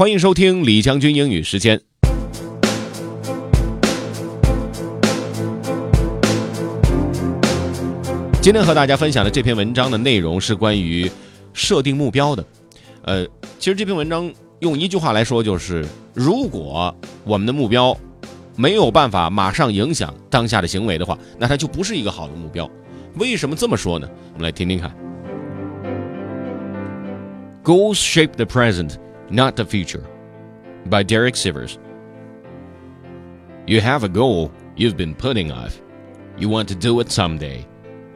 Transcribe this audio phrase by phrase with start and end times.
[0.00, 1.78] 欢迎收听李将军英语时间。
[8.40, 11.12] 今天和大家分享的这篇文章的内容是关于
[11.52, 12.42] 设定目标的。
[13.02, 13.26] 呃，
[13.58, 17.94] 其实这篇文章用一句话来说就是：如果我们的目标
[18.56, 22.66] 没有办法马上影响当下的行为的话，那它就不是一个好的目标。
[23.16, 24.08] 为什么这么说呢？
[24.32, 24.90] 我们来听听看。
[27.62, 28.94] Goals shape the present,
[29.30, 30.06] not the future.
[30.86, 31.78] By Derek Sivers.
[33.66, 35.80] You have a goal you've been putting off.
[36.36, 37.66] You want to do it someday.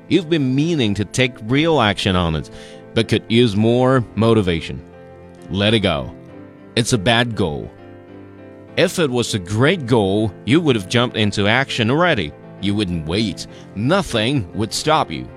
[0.09, 2.51] You've been meaning to take real action on it,
[2.95, 4.83] but could use more motivation.
[5.51, 6.15] Let it go.
[6.77, 7.71] It's a bad goal.
[8.77, 12.33] If it was a great goal, you would have jumped into action already.
[12.61, 13.47] You wouldn't wait.
[13.77, 15.29] Nothing would stop you.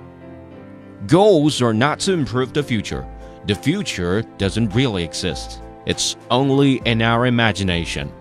[1.05, 3.07] Goals are not to improve the future.
[3.45, 5.61] The future doesn't really exist.
[5.87, 8.11] It's only in our imagination.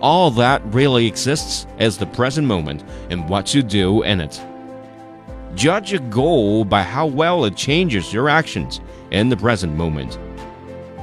[0.00, 4.42] All that really exists is the present moment and what you do in it.
[5.54, 8.80] Judge a goal by how well it changes your actions
[9.12, 10.18] in the present moment.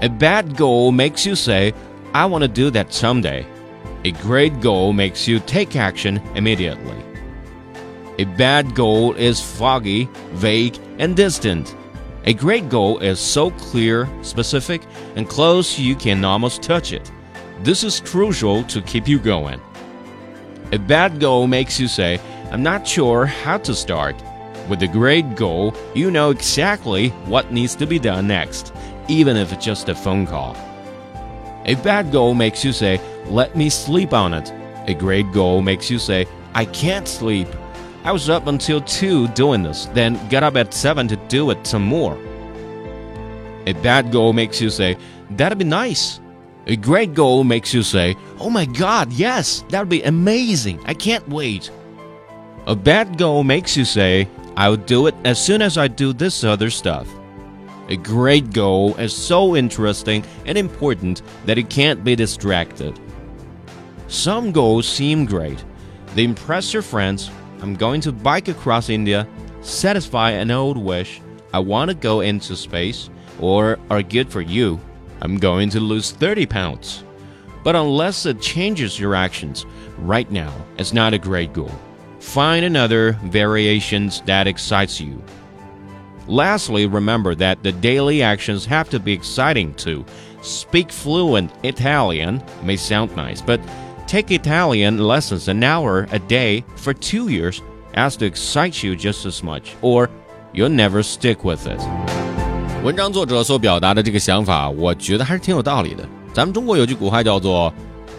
[0.02, 1.73] A bad goal makes you say,
[2.13, 3.45] I want to do that someday.
[4.03, 6.97] A great goal makes you take action immediately.
[8.19, 11.73] A bad goal is foggy, vague, and distant.
[12.25, 14.83] A great goal is so clear, specific,
[15.16, 17.11] and close you can almost touch it.
[17.63, 19.59] This is crucial to keep you going.
[20.72, 22.19] A bad goal makes you say,
[22.52, 24.16] I'm not sure how to start.
[24.69, 28.72] With a great goal, you know exactly what needs to be done next,
[29.08, 30.56] even if it's just a phone call.
[31.66, 34.53] A bad goal makes you say, Let me sleep on it.
[34.88, 37.47] A great goal makes you say, I can't sleep.
[38.03, 41.67] I was up until 2 doing this, then got up at 7 to do it
[41.67, 42.17] some more.
[43.67, 44.97] A bad goal makes you say,
[45.31, 46.19] That'd be nice.
[46.67, 50.79] A great goal makes you say, Oh my god, yes, that'd be amazing.
[50.85, 51.69] I can't wait.
[52.66, 56.44] A bad goal makes you say, I'll do it as soon as I do this
[56.44, 57.07] other stuff.
[57.88, 63.00] A great goal is so interesting and important that it can't be distracted.
[64.07, 65.63] Some goals seem great.
[66.16, 67.31] They impress your friends.
[67.61, 69.27] I'm going to bike across India,
[69.61, 71.22] satisfy an old wish,
[71.53, 74.79] I want to go into space, or are good for you.
[75.22, 77.03] I'm going to lose 30 pounds.
[77.63, 79.66] But unless it changes your actions,
[80.00, 81.71] right now, it's not a great goal.
[82.19, 85.21] Find another variations that excites you.
[86.27, 90.05] Lastly, remember that the daily actions have to be exciting too.
[90.41, 93.59] Speak fluent Italian may sound nice, but
[94.11, 97.61] take Italian lessons an hour a day for two years
[97.94, 100.09] as to excite you just as much, or
[100.51, 101.79] you'll never stick with it.
[102.83, 106.03] 文章作者所表达的这个想法，我觉得还是挺有道理的。
[106.33, 107.73] 咱们中国有句古话叫做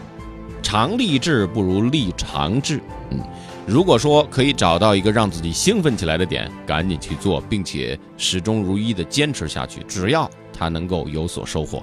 [0.63, 2.81] “常立志不如立长志”，
[3.13, 3.21] 嗯。
[3.67, 11.83] 如果说可以找到一个让自己兴奋起来的点，赶紧去做，并且始终如一的坚持下去，只要他能够有所收获。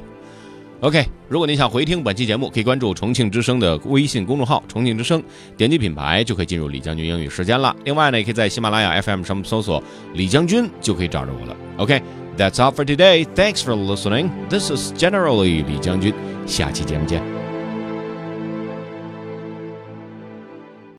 [0.82, 5.22] OK，如果您想回听本期节目，可以关注重庆之声的微信公众号“重庆之声”，
[5.58, 7.76] 点击品牌就可以进入李将军英语时间了。
[7.84, 9.84] 另外呢，也可以在喜马拉雅 FM 上搜索
[10.16, 11.56] “李将军”，就可以找着我了。
[11.78, 13.26] OK，That's all for today.
[13.36, 14.30] Thanks for listening.
[14.50, 16.14] This is generally 李将军。
[16.46, 17.39] 下期节目见。